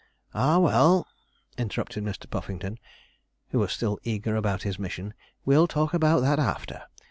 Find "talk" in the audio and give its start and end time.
5.67-5.93